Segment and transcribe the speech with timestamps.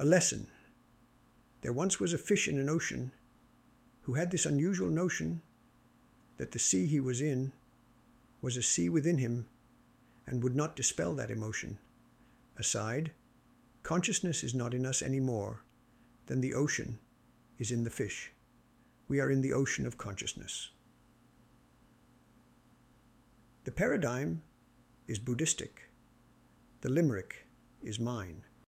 [0.00, 0.46] A lesson.
[1.60, 3.12] There once was a fish in an ocean
[4.04, 5.42] who had this unusual notion
[6.38, 7.52] that the sea he was in
[8.40, 9.46] was a sea within him
[10.26, 11.78] and would not dispel that emotion.
[12.56, 13.10] Aside,
[13.82, 15.64] consciousness is not in us any more
[16.24, 16.98] than the ocean
[17.58, 18.32] is in the fish.
[19.06, 20.70] We are in the ocean of consciousness.
[23.64, 24.40] The paradigm
[25.06, 25.90] is Buddhistic.
[26.80, 27.44] The limerick
[27.82, 28.44] is mine.